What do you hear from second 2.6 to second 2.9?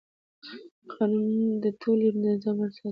دی.